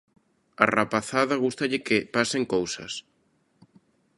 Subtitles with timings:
[0.63, 2.91] Á rapazada gústalle que pasen cousas.